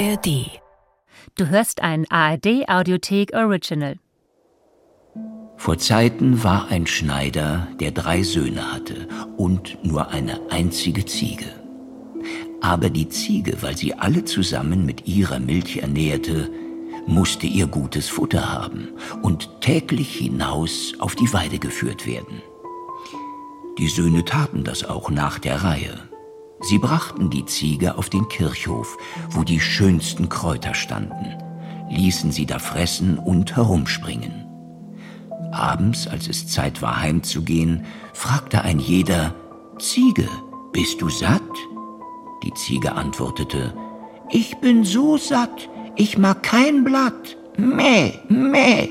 [0.00, 0.46] ARD.
[1.34, 3.96] Du hörst ein ARD Audiothek Original.
[5.58, 11.44] Vor Zeiten war ein Schneider, der drei Söhne hatte und nur eine einzige Ziege.
[12.62, 16.50] Aber die Ziege, weil sie alle zusammen mit ihrer Milch ernährte,
[17.06, 18.88] musste ihr gutes Futter haben
[19.20, 22.40] und täglich hinaus auf die Weide geführt werden.
[23.76, 26.09] Die Söhne taten das auch nach der Reihe.
[26.62, 28.98] Sie brachten die Ziege auf den Kirchhof,
[29.30, 31.36] wo die schönsten Kräuter standen,
[31.90, 34.46] ließen sie da fressen und herumspringen.
[35.52, 39.34] Abends, als es Zeit war heimzugehen, fragte ein jeder,
[39.78, 40.28] Ziege,
[40.72, 41.42] bist du satt?
[42.42, 43.74] Die Ziege antwortete,
[44.30, 47.36] Ich bin so satt, ich mag kein Blatt.
[47.56, 48.88] Meh, meh.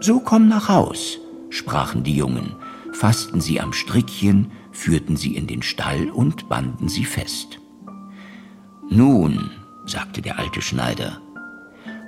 [0.00, 1.18] So komm nach Haus,
[1.50, 2.54] sprachen die Jungen,
[2.92, 7.58] fassten sie am Strickchen, führten sie in den Stall und banden sie fest.
[8.88, 9.50] Nun,
[9.86, 11.20] sagte der alte Schneider,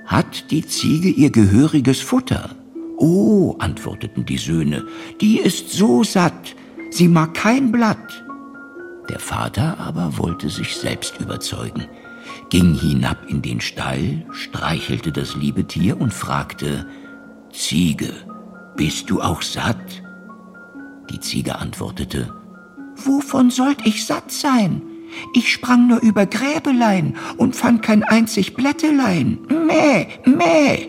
[0.07, 2.57] hat die Ziege ihr gehöriges Futter?
[2.99, 4.85] Oh, antworteten die Söhne,
[5.21, 6.55] die ist so satt,
[6.91, 8.25] sie mag kein Blatt.
[9.09, 11.87] Der Vater aber wollte sich selbst überzeugen,
[12.51, 16.87] ging hinab in den Stall, streichelte das liebe Tier und fragte,
[17.53, 18.13] Ziege,
[18.77, 20.03] bist du auch satt?
[21.11, 22.33] Die Ziege antwortete,
[22.97, 24.83] Wovon sollt ich satt sein?
[25.35, 29.39] Ich sprang nur über Gräbelein und fand kein einzig Blättelein.
[29.49, 30.89] Mäh, mäh.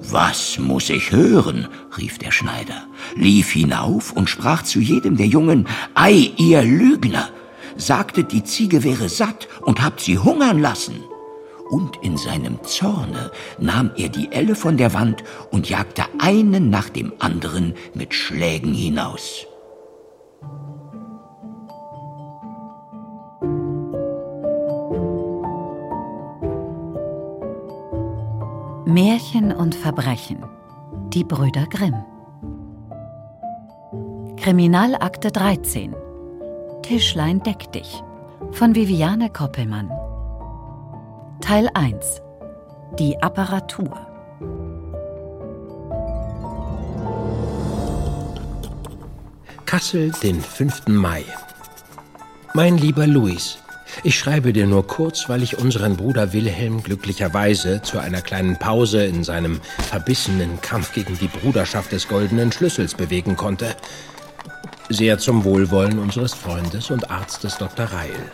[0.00, 1.68] Was muss ich hören?
[1.96, 7.30] rief der Schneider, lief hinauf und sprach zu jedem der Jungen, Ei, ihr Lügner!
[7.76, 11.04] Sagtet, die Ziege wäre satt und habt sie hungern lassen.
[11.70, 16.88] Und in seinem Zorne nahm er die Elle von der Wand und jagte einen nach
[16.88, 19.46] dem anderen mit Schlägen hinaus.
[28.88, 30.46] Märchen und Verbrechen.
[31.10, 32.02] Die Brüder Grimm.
[34.38, 35.94] Kriminalakte 13.
[36.80, 38.02] Tischlein deck dich.
[38.52, 39.90] Von Viviane Koppelmann.
[41.42, 42.22] Teil 1.
[42.98, 43.94] Die Apparatur.
[49.66, 50.88] Kassel, den 5.
[50.88, 51.26] Mai.
[52.54, 53.58] Mein lieber Luis,
[54.02, 59.04] ich schreibe dir nur kurz, weil ich unseren Bruder Wilhelm glücklicherweise zu einer kleinen Pause
[59.04, 63.74] in seinem verbissenen Kampf gegen die Bruderschaft des goldenen Schlüssels bewegen konnte.
[64.88, 67.86] Sehr zum Wohlwollen unseres Freundes und Arztes Dr.
[67.86, 68.30] Reil.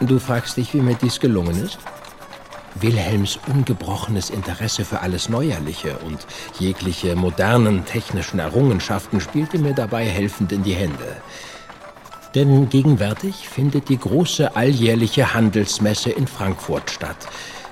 [0.00, 1.78] Du fragst dich, wie mir dies gelungen ist?
[2.74, 6.26] Wilhelms ungebrochenes Interesse für alles Neuerliche und
[6.58, 11.16] jegliche modernen technischen Errungenschaften spielte mir dabei helfend in die Hände.
[12.34, 17.26] Denn gegenwärtig findet die große alljährliche Handelsmesse in Frankfurt statt.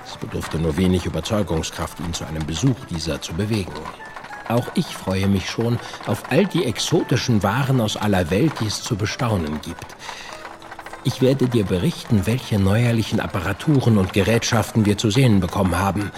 [0.05, 3.71] Es bedurfte nur wenig Überzeugungskraft, ihn zu einem Besuch dieser zu bewegen.
[4.49, 8.81] Auch ich freue mich schon auf all die exotischen Waren aus aller Welt, die es
[8.81, 9.85] zu bestaunen gibt.
[11.05, 16.11] Ich werde dir berichten, welche neuerlichen Apparaturen und Gerätschaften wir zu sehen bekommen haben.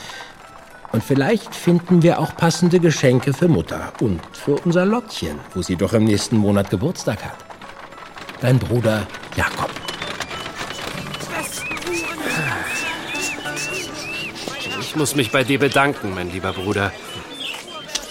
[0.91, 5.75] Und vielleicht finden wir auch passende Geschenke für Mutter und für unser Lottchen, wo sie
[5.75, 7.50] doch im nächsten Monat Geburtstag hat
[8.41, 9.69] dein Bruder Jakob.
[14.79, 16.91] Ich muss mich bei dir bedanken, mein lieber Bruder.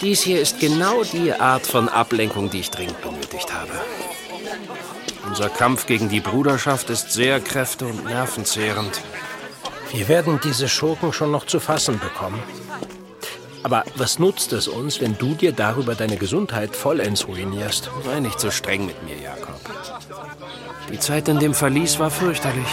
[0.01, 3.73] Dies hier ist genau die Art von Ablenkung, die ich dringend benötigt habe.
[5.29, 9.03] Unser Kampf gegen die Bruderschaft ist sehr kräfte- und nervenzehrend.
[9.93, 12.43] Wir werden diese Schurken schon noch zu fassen bekommen.
[13.63, 17.91] Aber was nutzt es uns, wenn du dir darüber deine Gesundheit vollends ruinierst?
[18.05, 19.61] Sei nicht so streng mit mir, Jakob.
[20.93, 22.67] Die Zeit in dem Verlies war fürchterlich.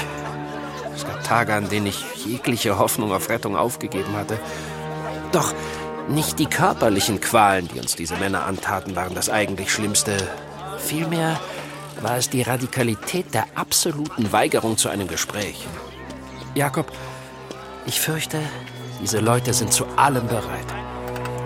[0.95, 4.39] Es gab Tage, an denen ich jegliche Hoffnung auf Rettung aufgegeben hatte.
[5.31, 5.53] Doch
[6.07, 10.17] nicht die körperlichen Qualen, die uns diese Männer antaten, waren das eigentlich Schlimmste.
[10.79, 11.39] Vielmehr
[12.01, 15.67] war es die Radikalität der absoluten Weigerung zu einem Gespräch.
[16.55, 16.91] Jakob,
[17.85, 18.39] ich fürchte,
[19.01, 20.73] diese Leute sind zu allem bereit.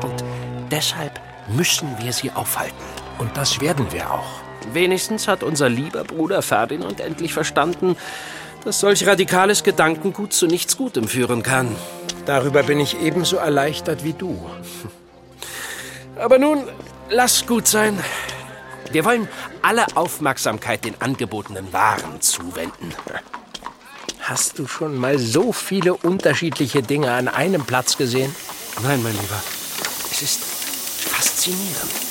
[0.04, 0.24] Und
[0.72, 1.20] deshalb
[1.50, 2.76] müssen wir sie aufhalten.
[3.18, 4.51] Und das werden wir auch.
[4.74, 7.98] Wenigstens hat unser lieber Bruder Ferdinand endlich verstanden,
[8.64, 11.76] dass solch radikales Gedankengut zu nichts Gutem führen kann.
[12.26, 14.40] Darüber bin ich ebenso erleichtert wie du.
[16.16, 16.64] Aber nun,
[17.10, 17.98] lass gut sein.
[18.92, 19.28] Wir wollen
[19.62, 22.94] alle Aufmerksamkeit den angebotenen Waren zuwenden.
[24.20, 28.36] Hast du schon mal so viele unterschiedliche Dinge an einem Platz gesehen?
[28.84, 29.42] Nein, mein Lieber.
[30.12, 32.11] Es ist faszinierend.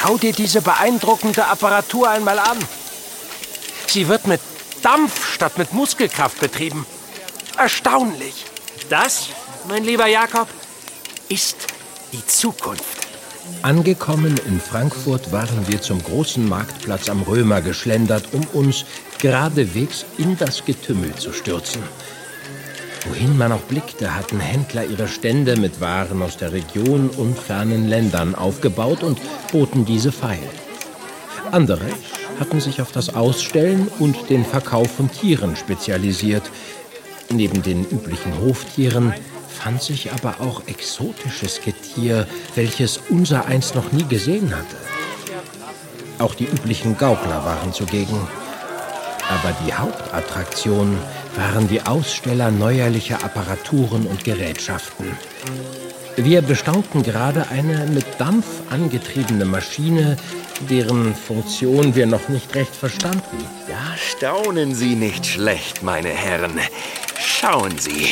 [0.00, 2.56] Schau dir diese beeindruckende Apparatur einmal an.
[3.86, 4.40] Sie wird mit
[4.82, 6.86] Dampf statt mit Muskelkraft betrieben.
[7.58, 8.46] Erstaunlich.
[8.88, 9.28] Das,
[9.68, 10.48] mein lieber Jakob,
[11.28, 11.66] ist
[12.12, 13.08] die Zukunft.
[13.62, 18.86] Angekommen in Frankfurt waren wir zum großen Marktplatz am Römer geschlendert, um uns
[19.18, 21.82] geradewegs in das Getümmel zu stürzen.
[23.08, 27.88] Wohin man auch blickte, hatten Händler ihre Stände mit Waren aus der Region und fernen
[27.88, 29.18] Ländern aufgebaut und
[29.50, 30.38] boten diese feil.
[31.50, 31.86] Andere
[32.38, 36.42] hatten sich auf das Ausstellen und den Verkauf von Tieren spezialisiert.
[37.30, 39.14] Neben den üblichen Hoftieren
[39.48, 44.76] fand sich aber auch exotisches Getier, welches unser eins noch nie gesehen hatte.
[46.18, 48.18] Auch die üblichen Gaukler waren zugegen.
[49.30, 50.98] Aber die Hauptattraktion
[51.36, 55.16] waren die Aussteller neuerlicher Apparaturen und Gerätschaften.
[56.16, 60.16] Wir bestaunten gerade eine mit Dampf angetriebene Maschine,
[60.68, 63.38] deren Funktion wir noch nicht recht verstanden.
[63.68, 66.58] Da staunen Sie nicht schlecht, meine Herren.
[67.18, 68.08] Schauen Sie.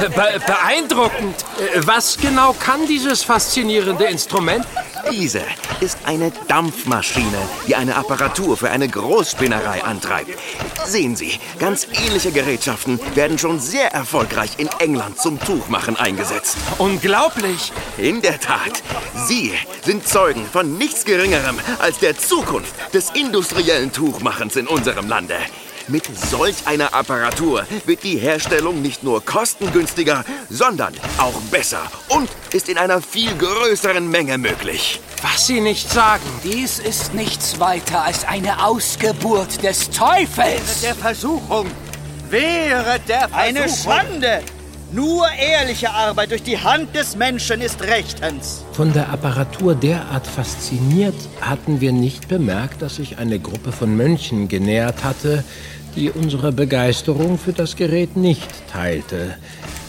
[0.00, 1.36] Be beeindruckend.
[1.76, 4.66] Was genau kann dieses faszinierende Instrument?
[5.10, 5.42] Diese
[5.80, 7.38] ist eine Dampfmaschine,
[7.68, 10.30] die eine Apparatur für eine Großspinnerei antreibt.
[10.84, 16.56] Sehen Sie, ganz ähnliche Gerätschaften werden schon sehr erfolgreich in England zum Tuchmachen eingesetzt.
[16.78, 17.72] Unglaublich.
[17.98, 18.82] In der Tat,
[19.26, 19.52] Sie
[19.84, 25.36] sind Zeugen von nichts Geringerem als der Zukunft des industriellen Tuchmachens in unserem Lande.
[25.88, 32.68] Mit solch einer Apparatur wird die Herstellung nicht nur kostengünstiger, sondern auch besser und ist
[32.68, 35.00] in einer viel größeren Menge möglich.
[35.22, 36.24] Was Sie nicht sagen.
[36.42, 40.80] Dies ist nichts weiter als eine Ausgeburt des Teufels.
[40.82, 41.70] Der Versuchung.
[42.30, 43.38] Wäre der Versuchung.
[43.38, 44.55] Eine Schande!
[44.96, 48.64] Nur ehrliche Arbeit durch die Hand des Menschen ist rechtens.
[48.72, 54.48] Von der Apparatur derart fasziniert hatten wir nicht bemerkt, dass sich eine Gruppe von Mönchen
[54.48, 55.44] genähert hatte,
[55.96, 59.36] die unsere Begeisterung für das Gerät nicht teilte.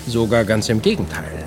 [0.07, 1.45] Sogar ganz im Gegenteil.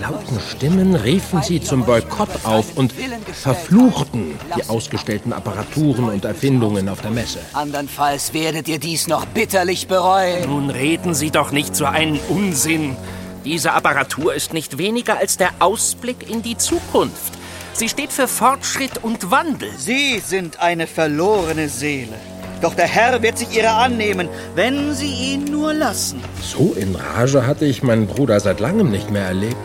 [0.00, 2.94] Lauten Stimmen riefen sie zum Boykott auf und
[3.34, 7.40] verfluchten die ausgestellten Apparaturen und Erfindungen auf der Messe.
[7.52, 10.48] Andernfalls werdet ihr dies noch bitterlich bereuen.
[10.48, 12.96] Nun reden Sie doch nicht so einen Unsinn.
[13.44, 17.34] Diese Apparatur ist nicht weniger als der Ausblick in die Zukunft.
[17.74, 19.70] Sie steht für Fortschritt und Wandel.
[19.76, 22.16] Sie sind eine verlorene Seele.
[22.62, 26.22] Doch der Herr wird sich ihrer annehmen, wenn sie ihn nur lassen.
[26.42, 29.56] So in Rage hatte ich meinen Bruder seit langem nicht mehr erlebt.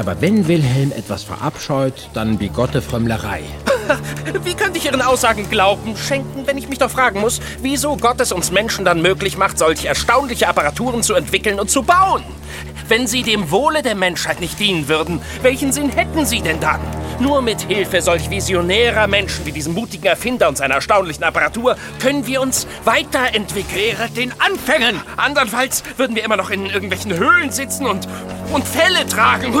[0.00, 3.42] Aber wenn Wilhelm etwas verabscheut, dann bigotte Frömmlerei.
[4.44, 8.18] Wie könnte ich Ihren Aussagen Glauben schenken, wenn ich mich doch fragen muss, wieso Gott
[8.18, 12.22] es uns Menschen dann möglich macht, solche erstaunliche Apparaturen zu entwickeln und zu bauen?
[12.88, 16.80] Wenn sie dem Wohle der Menschheit nicht dienen würden, welchen Sinn hätten sie denn dann?
[17.20, 22.26] Nur mit Hilfe solch visionärer Menschen wie diesem mutigen Erfinder und seiner erstaunlichen Apparatur können
[22.26, 23.96] wir uns weiterentwickeln.
[24.16, 24.98] Den Anfängen.
[25.18, 28.08] Andernfalls würden wir immer noch in irgendwelchen Höhlen sitzen und,
[28.52, 29.52] und Felle tragen.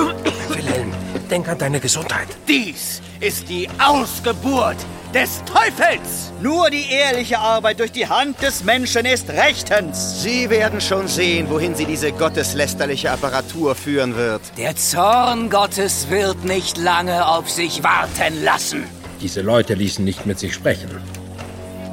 [0.48, 0.92] Wilhelm,
[1.30, 2.28] denk an deine Gesundheit.
[2.48, 4.78] Dies ist die Ausgeburt
[5.14, 6.32] des Teufels.
[6.40, 10.22] Nur die ehrliche Arbeit durch die Hand des Menschen ist rechtens.
[10.22, 14.40] Sie werden schon sehen, wohin sie diese gotteslästerliche Apparatur führen wird.
[14.56, 18.84] Der Zorn Gottes wird nicht lange auf sich warten lassen.
[19.20, 20.90] Diese Leute ließen nicht mit sich sprechen.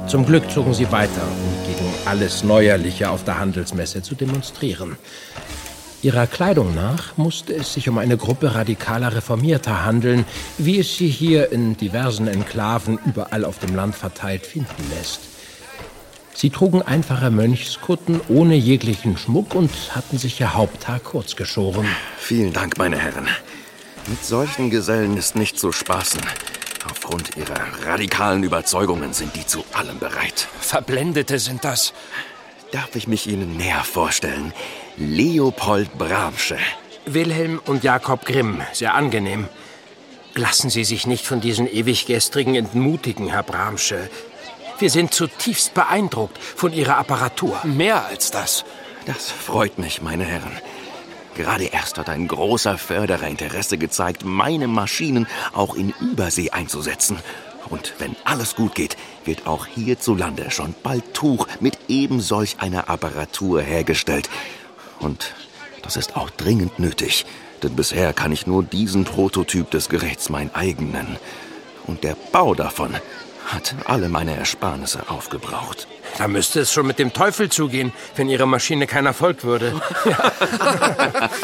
[0.06, 4.96] Zum Glück zogen sie weiter, um gegen alles Neuerliche auf der Handelsmesse zu demonstrieren.
[6.00, 10.24] Ihrer Kleidung nach musste es sich um eine Gruppe radikaler Reformierter handeln,
[10.56, 15.20] wie es sie hier in diversen Enklaven überall auf dem Land verteilt finden lässt.
[16.34, 21.86] Sie trugen einfache Mönchskutten ohne jeglichen Schmuck und hatten sich ihr Haupthaar kurz geschoren.
[22.16, 23.26] Vielen Dank, meine Herren.
[24.06, 26.20] Mit solchen Gesellen ist nicht zu spaßen.
[26.88, 30.46] Aufgrund ihrer radikalen Überzeugungen sind die zu allem bereit.
[30.60, 31.92] Verblendete sind das.
[32.70, 34.52] Darf ich mich Ihnen näher vorstellen?
[35.00, 36.58] Leopold Bramsche.
[37.06, 39.48] Wilhelm und Jakob Grimm, sehr angenehm.
[40.34, 44.10] Lassen Sie sich nicht von diesen ewiggestrigen entmutigen, Herr Bramsche.
[44.80, 47.60] Wir sind zutiefst beeindruckt von Ihrer Apparatur.
[47.62, 48.64] Mehr als das.
[49.06, 50.50] Das freut mich, meine Herren.
[51.36, 57.20] Gerade erst hat ein großer Förderer Interesse gezeigt, meine Maschinen auch in Übersee einzusetzen.
[57.70, 62.88] Und wenn alles gut geht, wird auch hierzulande schon bald Tuch mit eben solch einer
[62.88, 64.28] Apparatur hergestellt.
[65.00, 65.34] Und
[65.82, 67.26] das ist auch dringend nötig,
[67.62, 71.16] denn bisher kann ich nur diesen Prototyp des Geräts mein eigen nennen.
[71.86, 72.94] Und der Bau davon
[73.46, 75.88] hat alle meine Ersparnisse aufgebraucht.
[76.18, 79.80] Da müsste es schon mit dem Teufel zugehen, wenn Ihre Maschine kein Erfolg würde.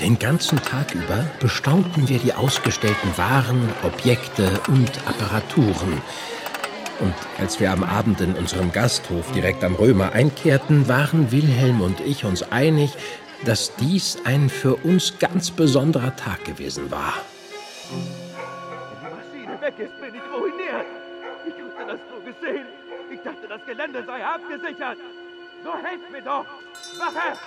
[0.00, 6.02] Den ganzen Tag über bestaunten wir die ausgestellten Waren, Objekte und Apparaturen.
[7.00, 12.00] Und als wir am Abend in unserem Gasthof direkt am Römer einkehrten, waren Wilhelm und
[12.00, 12.92] ich uns einig,
[13.44, 17.14] dass dies ein für uns ganz besonderer Tag gewesen war.
[17.90, 18.00] Wenn
[19.00, 20.86] die Maschine weg ist, bin ich ruiniert.
[21.46, 22.66] Ich hatte das so gesehen.
[23.12, 24.98] Ich dachte, das Gelände sei abgesichert.
[25.64, 26.44] So helft mir doch!
[26.98, 27.38] Wache!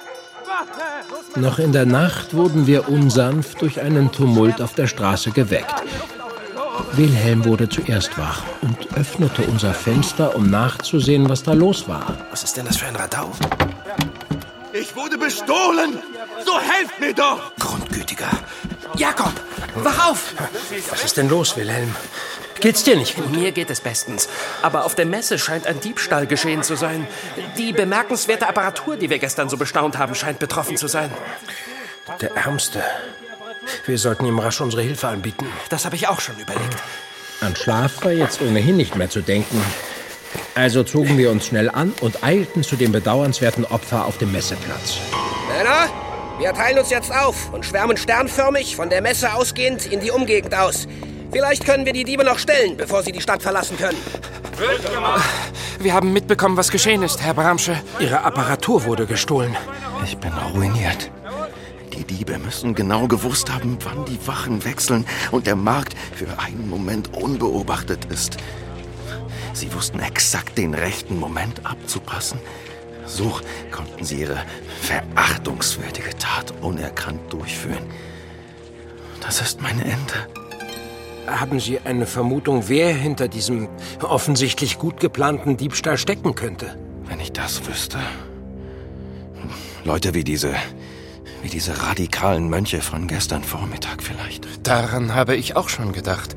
[0.45, 1.39] Wache!
[1.39, 5.83] Noch in der Nacht wurden wir unsanft durch einen Tumult auf der Straße geweckt.
[6.93, 12.17] Wilhelm wurde zuerst wach und öffnete unser Fenster, um nachzusehen, was da los war.
[12.31, 13.31] Was ist denn das für ein Radau?
[14.73, 15.99] Ich wurde bestohlen!
[16.45, 17.51] So helft mir doch!
[17.59, 18.29] Grundgütiger.
[18.95, 19.33] Jakob,
[19.75, 20.33] wach auf!
[20.89, 21.95] Was ist denn los, Wilhelm?
[22.59, 23.31] Geht's dir nicht gut?
[23.31, 24.27] Mir geht es bestens.
[24.61, 27.07] Aber auf der Messe scheint ein Diebstahl geschehen zu sein.
[27.57, 31.11] Die bemerkenswerte Apparatur, die wir gestern so bestaunt haben, scheint betroffen zu sein.
[32.21, 32.83] Der Ärmste.
[33.85, 35.47] Wir sollten ihm rasch unsere Hilfe anbieten.
[35.69, 36.77] Das habe ich auch schon überlegt.
[37.41, 39.61] An Schlaf war jetzt ohnehin nicht mehr zu denken.
[40.55, 44.97] Also zogen wir uns schnell an und eilten zu dem bedauernswerten Opfer auf dem Messeplatz.
[45.47, 45.87] Männer,
[46.39, 50.53] wir teilen uns jetzt auf und schwärmen sternförmig von der Messe ausgehend in die Umgegend
[50.55, 50.87] aus.
[51.31, 53.97] Vielleicht können wir die Diebe noch stellen, bevor sie die Stadt verlassen können.
[55.79, 57.79] Wir haben mitbekommen, was geschehen ist, Herr Bramsche.
[57.99, 59.55] Ihre Apparatur wurde gestohlen.
[60.03, 61.11] Ich bin ruiniert.
[61.97, 66.69] Die Diebe müssen genau gewusst haben, wann die Wachen wechseln und der Markt für einen
[66.69, 68.37] Moment unbeobachtet ist.
[69.53, 72.39] Sie wussten exakt den rechten Moment abzupassen.
[73.07, 73.39] So
[73.71, 74.37] konnten sie ihre
[74.81, 77.83] verachtungswürdige Tat unerkannt durchführen.
[79.21, 80.27] Das ist mein Ende.
[81.25, 83.67] Haben Sie eine Vermutung, wer hinter diesem
[84.01, 86.77] offensichtlich gut geplanten Diebstahl stecken könnte?
[87.05, 87.97] Wenn ich das wüsste.
[89.83, 90.53] Leute wie diese.
[91.41, 94.47] Wie diese radikalen Mönche von gestern Vormittag vielleicht.
[94.67, 96.35] Daran habe ich auch schon gedacht.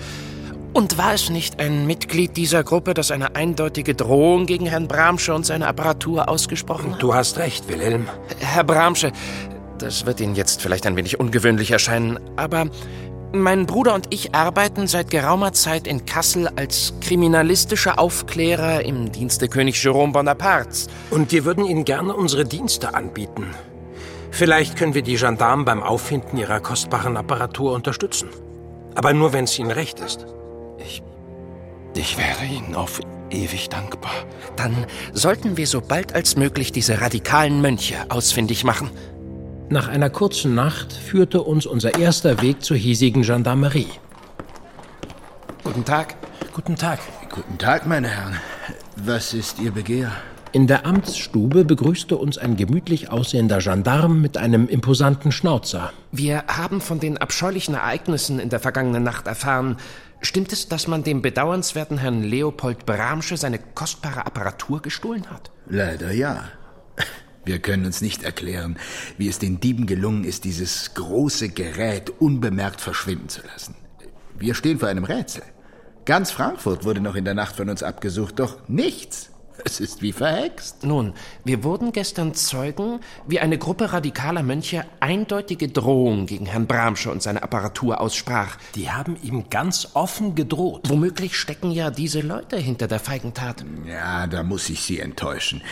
[0.73, 5.35] Und war es nicht ein Mitglied dieser Gruppe, das eine eindeutige Drohung gegen Herrn Bramsche
[5.35, 7.02] und seine Apparatur ausgesprochen hat?
[7.02, 8.07] Du hast recht, Wilhelm.
[8.38, 9.11] Herr Bramsche,
[9.78, 12.66] das wird Ihnen jetzt vielleicht ein wenig ungewöhnlich erscheinen, aber
[13.33, 19.49] mein Bruder und ich arbeiten seit geraumer Zeit in Kassel als kriminalistische Aufklärer im Dienste
[19.49, 20.88] König Jerome Bonapartes.
[21.11, 23.54] Und wir würden Ihnen gerne unsere Dienste anbieten.
[24.30, 28.28] Vielleicht können wir die Gendarmen beim Auffinden ihrer kostbaren Apparatur unterstützen.
[28.94, 30.26] Aber nur, wenn es Ihnen recht ist.
[30.78, 31.02] Ich.
[31.94, 34.12] Ich wäre Ihnen auf ewig dankbar.
[34.56, 38.90] Dann sollten wir so bald als möglich diese radikalen Mönche ausfindig machen.
[39.68, 43.88] Nach einer kurzen Nacht führte uns unser erster Weg zur hiesigen Gendarmerie.
[45.62, 46.16] Guten Tag.
[46.52, 46.99] Guten Tag.
[47.30, 48.37] Guten Tag, meine Herren.
[48.96, 50.10] Was ist Ihr Begehr?
[50.52, 55.92] In der Amtsstube begrüßte uns ein gemütlich aussehender Gendarm mit einem imposanten Schnauzer.
[56.11, 59.76] Wir haben von den abscheulichen Ereignissen in der vergangenen Nacht erfahren.
[60.23, 65.52] Stimmt es, dass man dem bedauernswerten Herrn Leopold Bramsche seine kostbare Apparatur gestohlen hat?
[65.69, 66.42] Leider ja.
[67.45, 68.76] Wir können uns nicht erklären,
[69.19, 73.76] wie es den Dieben gelungen ist, dieses große Gerät unbemerkt verschwinden zu lassen.
[74.37, 75.45] Wir stehen vor einem Rätsel.
[76.07, 79.29] Ganz Frankfurt wurde noch in der Nacht von uns abgesucht, doch nichts.
[79.64, 80.85] Es ist wie verhext.
[80.85, 81.14] Nun,
[81.45, 87.23] wir wurden gestern Zeugen, wie eine Gruppe radikaler Mönche eindeutige Drohungen gegen Herrn Bramsche und
[87.23, 88.57] seine Apparatur aussprach.
[88.75, 90.88] Die haben ihm ganz offen gedroht.
[90.88, 93.64] Womöglich stecken ja diese Leute hinter der feigen Tat.
[93.87, 95.62] Ja, da muss ich Sie enttäuschen.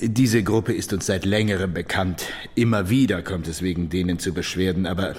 [0.00, 2.24] Diese Gruppe ist uns seit längerem bekannt.
[2.54, 5.14] Immer wieder kommt es wegen denen zu Beschwerden, aber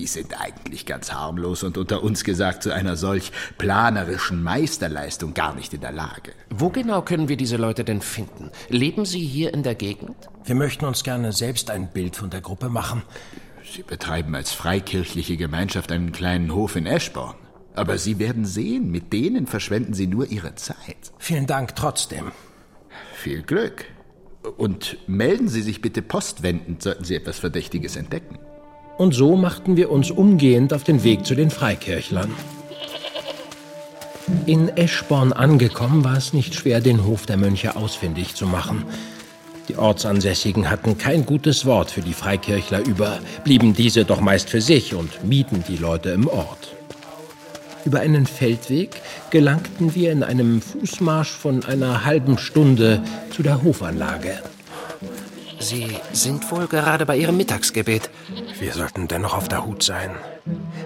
[0.00, 5.54] die sind eigentlich ganz harmlos und unter uns gesagt zu einer solch planerischen Meisterleistung gar
[5.54, 6.32] nicht in der Lage.
[6.48, 8.50] Wo genau können wir diese Leute denn finden?
[8.70, 10.16] Leben sie hier in der Gegend?
[10.42, 13.02] Wir möchten uns gerne selbst ein Bild von der Gruppe machen.
[13.70, 17.34] Sie betreiben als freikirchliche Gemeinschaft einen kleinen Hof in Eschborn.
[17.74, 21.12] Aber Sie werden sehen, mit denen verschwenden Sie nur Ihre Zeit.
[21.18, 22.32] Vielen Dank trotzdem.
[23.16, 23.84] Viel Glück.
[24.56, 28.38] Und melden Sie sich bitte postwendend, sollten Sie etwas Verdächtiges entdecken.
[29.00, 32.34] Und so machten wir uns umgehend auf den Weg zu den Freikirchlern.
[34.44, 38.84] In Eschborn angekommen, war es nicht schwer, den Hof der Mönche ausfindig zu machen.
[39.68, 44.60] Die Ortsansässigen hatten kein gutes Wort für die Freikirchler über, blieben diese doch meist für
[44.60, 46.76] sich und mieden die Leute im Ort.
[47.86, 53.02] Über einen Feldweg gelangten wir in einem Fußmarsch von einer halben Stunde
[53.34, 54.40] zu der Hofanlage.
[55.60, 58.08] Sie sind wohl gerade bei Ihrem Mittagsgebet.
[58.58, 60.10] Wir sollten dennoch auf der Hut sein.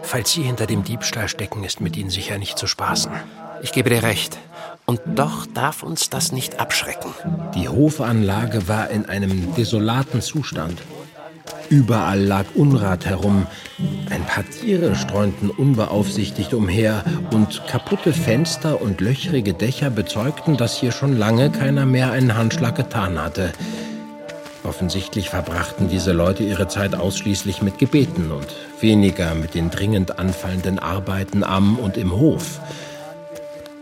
[0.02, 3.12] Falls Sie hinter dem Diebstahl stecken, ist mit Ihnen sicher nicht zu spaßen.
[3.62, 4.37] Ich gebe dir recht.
[4.85, 7.14] Und doch darf uns das nicht abschrecken.
[7.54, 10.83] Die Hofanlage war in einem desolaten Zustand.
[11.71, 13.47] Überall lag Unrat herum.
[14.11, 20.90] Ein paar Tiere streunten unbeaufsichtigt umher und kaputte Fenster und löchrige Dächer bezeugten, dass hier
[20.93, 23.52] schon lange keiner mehr einen Handschlag getan hatte.
[24.64, 28.47] Offensichtlich verbrachten diese Leute ihre Zeit ausschließlich mit Gebeten und
[28.80, 32.61] weniger mit den dringend anfallenden Arbeiten am und im Hof.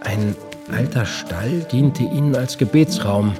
[0.00, 0.34] Ein
[0.72, 3.34] alter Stall diente ihnen als Gebetsraum.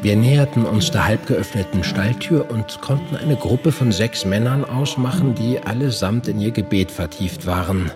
[0.00, 5.34] Wir näherten uns der halb geöffneten Stalltür und konnten eine Gruppe von sechs Männern ausmachen,
[5.34, 7.90] die allesamt in ihr Gebet vertieft waren.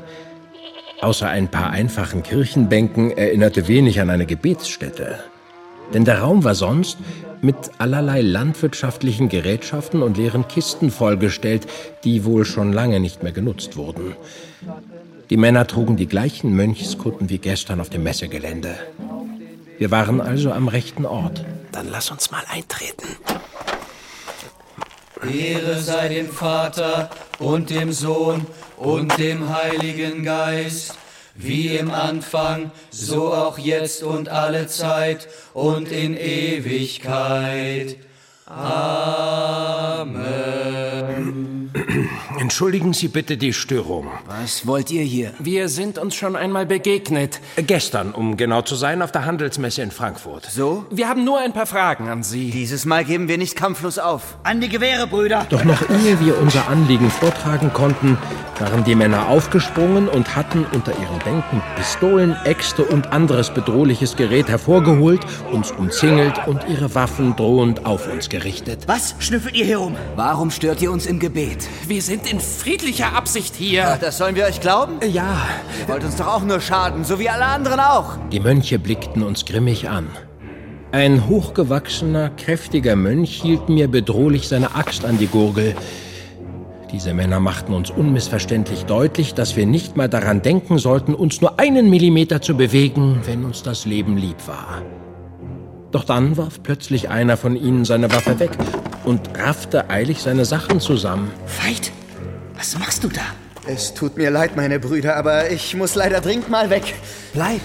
[1.00, 5.20] Außer ein paar einfachen Kirchenbänken erinnerte wenig an eine Gebetsstätte.
[5.94, 6.98] Denn der Raum war sonst
[7.42, 11.66] mit allerlei landwirtschaftlichen Gerätschaften und leeren Kisten vollgestellt,
[12.04, 14.14] die wohl schon lange nicht mehr genutzt wurden.
[15.30, 18.74] Die Männer trugen die gleichen Mönchskutten wie gestern auf dem Messegelände.
[19.78, 21.44] Wir waren also am rechten Ort.
[21.70, 23.06] Dann lass uns mal eintreten.
[25.22, 30.96] Ehre sei dem Vater und dem Sohn und dem Heiligen Geist,
[31.38, 37.96] wie im Anfang, so auch jetzt und alle Zeit und in Ewigkeit.
[38.46, 40.08] Amen.
[42.38, 44.08] Entschuldigen Sie bitte die Störung.
[44.26, 45.32] Was wollt ihr hier?
[45.38, 47.40] Wir sind uns schon einmal begegnet.
[47.56, 50.46] Gestern, um genau zu sein, auf der Handelsmesse in Frankfurt.
[50.46, 50.86] So?
[50.90, 52.50] Wir haben nur ein paar Fragen an Sie.
[52.50, 54.38] Dieses Mal geben wir nicht kampflos auf.
[54.42, 55.46] An die Gewehre, Brüder!
[55.50, 58.18] Doch noch ehe wir unser Anliegen vortragen konnten,
[58.58, 64.48] waren die Männer aufgesprungen und hatten unter ihren Bänken Pistolen, Äxte und anderes bedrohliches Gerät
[64.48, 68.84] hervorgeholt, uns umzingelt und ihre Waffen drohend auf uns gerichtet.
[68.86, 69.96] Was schnüffelt ihr hier rum?
[70.16, 71.67] Warum stört ihr uns im Gebet?
[71.86, 73.80] Wir sind in friedlicher Absicht hier.
[73.80, 75.00] Ja, das sollen wir euch glauben?
[75.10, 75.48] Ja.
[75.80, 78.18] Ihr wollt uns doch auch nur schaden, so wie alle anderen auch.
[78.30, 80.08] Die Mönche blickten uns grimmig an.
[80.92, 85.74] Ein hochgewachsener, kräftiger Mönch hielt mir bedrohlich seine Axt an die Gurgel.
[86.92, 91.60] Diese Männer machten uns unmissverständlich deutlich, dass wir nicht mal daran denken sollten, uns nur
[91.60, 94.82] einen Millimeter zu bewegen, wenn uns das Leben lieb war.
[95.90, 98.50] Doch dann warf plötzlich einer von ihnen seine Waffe weg
[99.04, 101.30] und raffte eilig seine Sachen zusammen.
[101.62, 101.92] Veit,
[102.56, 103.22] was machst du da?
[103.66, 106.94] Es tut mir leid, meine Brüder, aber ich muss leider dringend mal weg.
[107.32, 107.60] Bleib.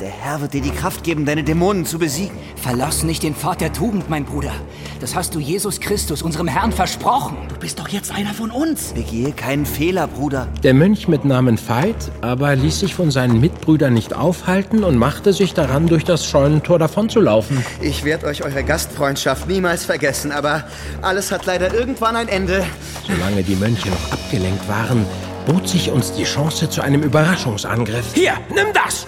[0.00, 2.36] Der Herr wird dir die Kraft geben, deine Dämonen zu besiegen.
[2.56, 4.52] Verlass nicht den Pfad der Tugend, mein Bruder.
[5.00, 7.36] Das hast du Jesus Christus, unserem Herrn, versprochen.
[7.48, 8.92] Du bist doch jetzt einer von uns.
[8.92, 10.48] Begehe keinen Fehler, Bruder.
[10.62, 15.32] Der Mönch mit Namen Veit aber ließ sich von seinen Mitbrüdern nicht aufhalten und machte
[15.32, 17.64] sich daran, durch das Scheunentor davonzulaufen.
[17.80, 20.64] Ich werde euch eure Gastfreundschaft niemals vergessen, aber
[21.02, 22.64] alles hat leider irgendwann ein Ende.
[23.06, 25.04] Solange die Mönche noch abgelenkt waren,
[25.46, 28.14] bot sich uns die Chance zu einem Überraschungsangriff.
[28.14, 29.06] Hier, nimm das!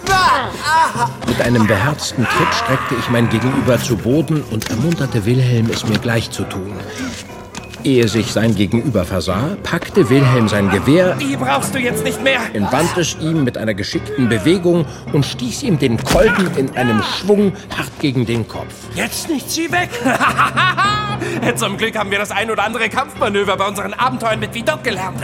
[1.27, 5.99] Mit einem beherzten Tritt streckte ich mein Gegenüber zu Boden und ermunterte Wilhelm, es mir
[5.99, 6.73] gleich zu tun.
[7.83, 12.39] Ehe sich sein Gegenüber versah, packte Wilhelm sein Gewehr, Die brauchst du jetzt nicht mehr.
[12.53, 17.53] entwandte es ihm mit einer geschickten Bewegung und stieß ihm den Kolben in einem Schwung
[17.77, 18.73] hart gegen den Kopf.
[18.95, 19.89] Jetzt nicht sie weg.
[21.57, 25.19] Zum Glück haben wir das ein oder andere Kampfmanöver bei unseren Abenteuern mit Vidocq gelernt.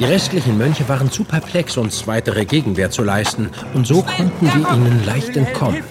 [0.00, 4.70] Die restlichen Mönche waren zu perplex, uns weitere Gegenwehr zu leisten, und so konnten wir
[4.72, 5.84] ihnen leicht entkommen.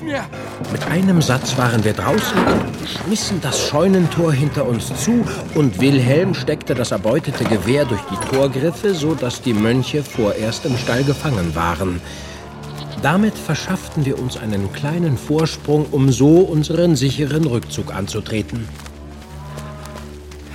[0.71, 2.39] Mit einem Satz waren wir draußen,
[2.87, 8.95] schmissen das Scheunentor hinter uns zu und Wilhelm steckte das erbeutete Gewehr durch die Torgriffe,
[8.95, 12.01] so dass die Mönche vorerst im Stall gefangen waren.
[13.03, 18.67] Damit verschafften wir uns einen kleinen Vorsprung, um so unseren sicheren Rückzug anzutreten.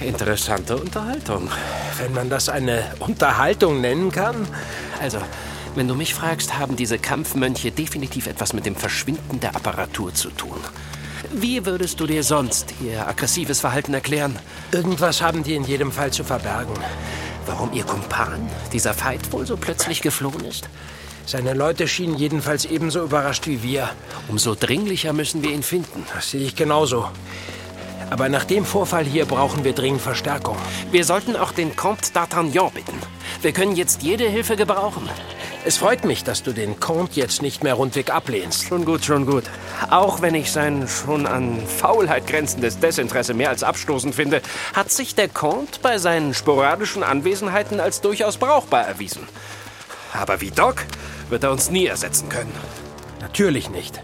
[0.05, 1.51] Interessante Unterhaltung.
[1.99, 4.47] Wenn man das eine Unterhaltung nennen kann.
[5.01, 5.19] Also,
[5.75, 10.29] wenn du mich fragst, haben diese Kampfmönche definitiv etwas mit dem Verschwinden der Apparatur zu
[10.31, 10.59] tun.
[11.33, 14.38] Wie würdest du dir sonst ihr aggressives Verhalten erklären?
[14.73, 16.75] Irgendwas haben die in jedem Fall zu verbergen.
[17.47, 20.69] Warum ihr Kumpan, dieser Veit, wohl so plötzlich geflohen ist?
[21.27, 23.88] Seine Leute schienen jedenfalls ebenso überrascht wie wir.
[24.29, 26.05] Umso dringlicher müssen wir ihn finden.
[26.14, 27.09] Das sehe ich genauso.
[28.11, 30.57] Aber nach dem Vorfall hier brauchen wir dringend Verstärkung.
[30.90, 32.99] Wir sollten auch den Comte d'Artagnan bitten.
[33.43, 35.09] Wir können jetzt jede Hilfe gebrauchen.
[35.67, 38.64] Es freut mich, dass du den Comte jetzt nicht mehr rundweg ablehnst.
[38.64, 39.45] Schon gut, schon gut.
[39.88, 44.43] Auch wenn ich sein schon an Faulheit grenzendes Desinteresse mehr als abstoßend finde,
[44.75, 49.27] hat sich der Comte bei seinen sporadischen Anwesenheiten als durchaus brauchbar erwiesen.
[50.12, 50.85] Aber wie Doc
[51.31, 52.53] wird er uns nie ersetzen können.
[53.21, 54.03] Natürlich nicht.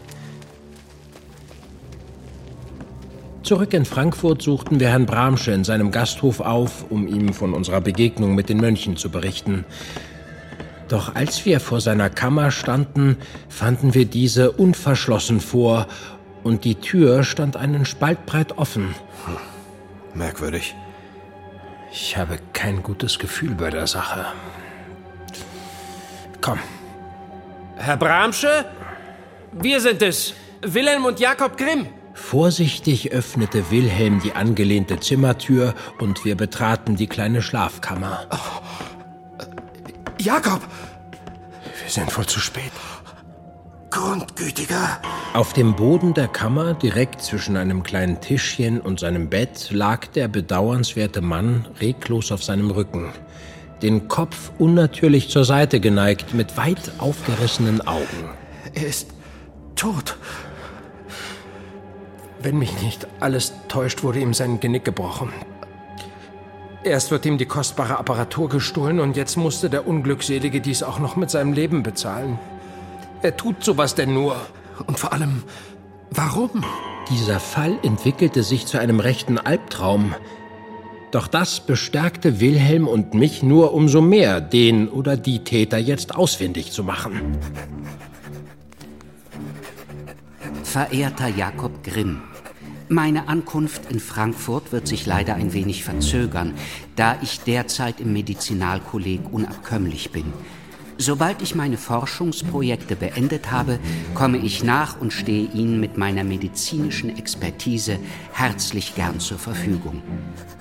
[3.51, 7.81] Zurück in Frankfurt suchten wir Herrn Bramsche in seinem Gasthof auf, um ihm von unserer
[7.81, 9.65] Begegnung mit den Mönchen zu berichten.
[10.87, 13.17] Doch als wir vor seiner Kammer standen,
[13.49, 15.89] fanden wir diese unverschlossen vor
[16.45, 18.95] und die Tür stand einen Spalt breit offen.
[19.27, 19.37] Hm.
[20.15, 20.77] Merkwürdig.
[21.91, 24.27] Ich habe kein gutes Gefühl bei der Sache.
[26.41, 26.61] Komm.
[27.79, 28.65] Herr Bramsche?
[29.51, 30.35] Wir sind es.
[30.63, 31.89] Wilhelm und Jakob Grimm.
[32.15, 38.27] Vorsichtig öffnete Wilhelm die angelehnte Zimmertür und wir betraten die kleine Schlafkammer.
[38.31, 39.47] Oh.
[40.19, 40.61] Jakob!
[41.83, 42.73] Wir sind wohl zu spät.
[43.91, 45.01] Grundgütiger.
[45.35, 50.29] Auf dem Boden der Kammer, direkt zwischen einem kleinen Tischchen und seinem Bett, lag der
[50.29, 53.13] bedauernswerte Mann reglos auf seinem Rücken,
[53.83, 58.31] den Kopf unnatürlich zur Seite geneigt, mit weit aufgerissenen Augen.
[58.75, 59.09] Er ist
[59.75, 60.17] tot.
[62.43, 65.31] Wenn mich nicht alles täuscht, wurde ihm sein Genick gebrochen.
[66.83, 71.17] Erst wird ihm die kostbare Apparatur gestohlen und jetzt musste der Unglückselige dies auch noch
[71.17, 72.39] mit seinem Leben bezahlen.
[73.21, 74.37] Er tut sowas denn nur.
[74.87, 75.43] Und vor allem,
[76.11, 76.65] warum?
[77.11, 80.15] Dieser Fall entwickelte sich zu einem rechten Albtraum.
[81.11, 86.73] Doch das bestärkte Wilhelm und mich nur umso mehr, den oder die Täter jetzt ausfindig
[86.73, 87.37] zu machen.
[90.63, 92.23] Verehrter Jakob Grimm,
[92.91, 96.55] meine Ankunft in Frankfurt wird sich leider ein wenig verzögern,
[96.97, 100.25] da ich derzeit im Medizinalkolleg unabkömmlich bin.
[100.99, 103.79] Sobald ich meine Forschungsprojekte beendet habe,
[104.15, 107.99] komme ich nach und stehe Ihnen mit meiner medizinischen Expertise
[108.33, 110.03] herzlich gern zur Verfügung.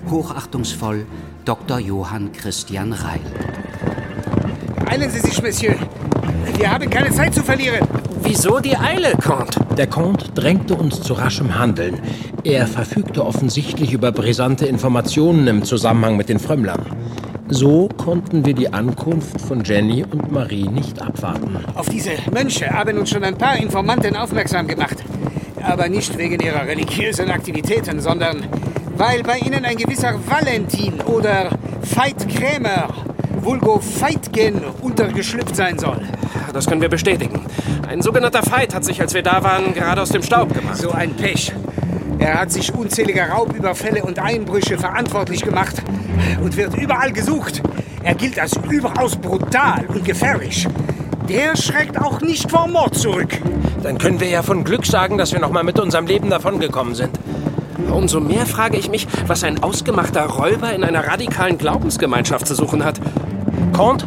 [0.10, 1.08] Hochachtungsvoll
[1.46, 1.80] Dr.
[1.80, 3.20] Johann Christian Reil.
[4.86, 5.76] Eilen Sie sich, Monsieur.
[6.58, 7.88] Wir haben keine Zeit zu verlieren.
[8.32, 9.60] Wieso die Eile, Comte?
[9.76, 12.00] Der Comte drängte uns zu raschem Handeln.
[12.44, 16.86] Er verfügte offensichtlich über brisante Informationen im Zusammenhang mit den Frömmlern.
[17.48, 21.58] So konnten wir die Ankunft von Jenny und Marie nicht abwarten.
[21.74, 24.98] Auf diese Mönche haben uns schon ein paar Informanten aufmerksam gemacht.
[25.64, 28.46] Aber nicht wegen ihrer religiösen Aktivitäten, sondern
[28.96, 31.50] weil bei ihnen ein gewisser Valentin oder
[31.82, 32.90] Veit Krämer,
[33.42, 36.00] vulgo Veitgen, untergeschlüpft sein soll.
[36.54, 37.42] Das können wir bestätigen.
[37.90, 40.78] Ein sogenannter Veit hat sich, als wir da waren, gerade aus dem Staub gemacht.
[40.78, 41.52] So ein Pech.
[42.20, 45.82] Er hat sich unzähliger Raubüberfälle und Einbrüche verantwortlich gemacht
[46.40, 47.64] und wird überall gesucht.
[48.04, 50.68] Er gilt als überaus brutal und gefährlich.
[51.28, 53.40] Der schreckt auch nicht vor Mord zurück.
[53.82, 56.94] Dann können wir ja von Glück sagen, dass wir noch mal mit unserem Leben davongekommen
[56.94, 57.18] sind.
[57.92, 62.86] Umso mehr frage ich mich, was ein ausgemachter Räuber in einer radikalen Glaubensgemeinschaft zu suchen
[62.86, 63.02] hat.
[63.74, 64.06] Comte,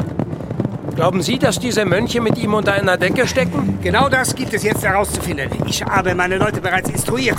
[0.94, 3.78] glauben Sie, dass diese Mönche mit ihm unter einer Decke stecken?
[3.82, 5.50] Genau das gibt es jetzt herauszufinden.
[5.66, 7.38] Ich habe meine Leute bereits instruiert.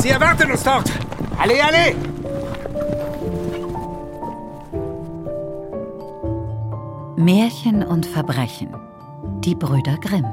[0.00, 0.90] Sie erwarten uns dort.
[1.38, 1.94] Alle, alle!
[7.16, 8.74] Märchen und Verbrechen.
[9.44, 10.26] Die Brüder Grimm.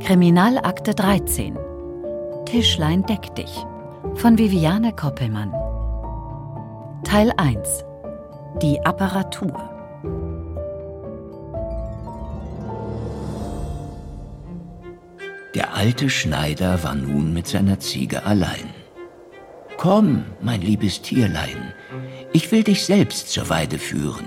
[0.00, 1.58] Kriminalakte 13.
[2.46, 3.66] Tischlein deck dich.
[4.14, 5.52] Von Viviane Koppelmann.
[7.04, 7.84] Teil 1.
[8.62, 9.73] Die Apparatur.
[15.54, 18.74] Der alte Schneider war nun mit seiner Ziege allein.
[19.76, 21.72] Komm, mein liebes Tierlein,
[22.32, 24.26] ich will dich selbst zur Weide führen.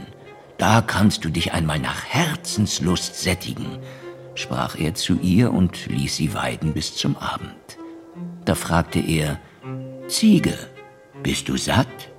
[0.58, 3.78] Da kannst du dich einmal nach Herzenslust sättigen,
[4.36, 7.78] sprach er zu ihr und ließ sie weiden bis zum Abend.
[8.46, 9.38] Da fragte er,
[10.08, 10.58] Ziege,
[11.24, 12.10] bist du satt?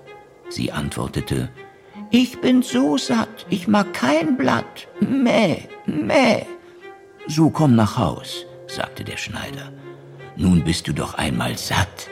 [0.51, 1.49] Sie antwortete,
[2.11, 4.87] ich bin so satt, ich mag kein Blatt.
[5.01, 6.45] Mäh, mäh.
[7.27, 9.73] So komm nach Haus sagte der Schneider.
[10.37, 12.09] Nun bist du doch einmal satt.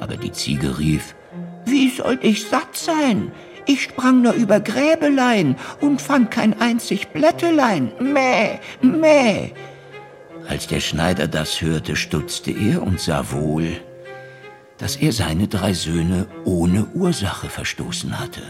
[0.00, 1.14] Aber die Ziege rief,
[1.64, 3.32] Wie soll ich satt sein?
[3.66, 7.92] Ich sprang nur über Gräbelein und fand kein einzig Blättelein.
[7.98, 9.52] Mäh, mäh.
[10.46, 13.80] Als der Schneider das hörte, stutzte er und sah wohl,
[14.76, 18.42] dass er seine drei Söhne ohne Ursache verstoßen hatte.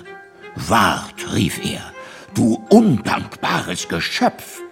[0.56, 1.92] Wart, rief er,
[2.34, 4.63] du undankbares Geschöpf!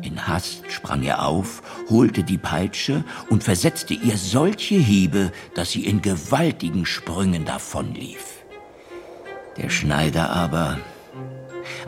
[0.00, 5.84] In Hast sprang er auf, holte die Peitsche und versetzte ihr solche Hiebe, dass sie
[5.84, 8.44] in gewaltigen Sprüngen davonlief.
[9.56, 10.78] Der Schneider aber,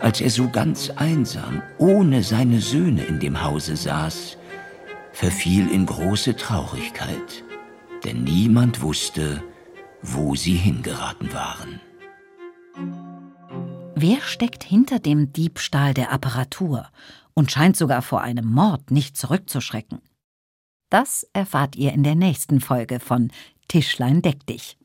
[0.01, 4.37] als er so ganz einsam, ohne seine Söhne in dem Hause saß,
[5.13, 7.45] verfiel in große Traurigkeit,
[8.05, 9.43] denn niemand wusste,
[10.03, 11.81] wo sie hingeraten waren.
[13.97, 16.89] Wer steckt hinter dem Diebstahl der Apparatur
[17.35, 20.01] und scheint sogar vor einem Mord nicht zurückzuschrecken.
[20.91, 23.33] Das erfahrt ihr in der nächsten Folge von
[23.69, 24.77] Tischlein deck dich.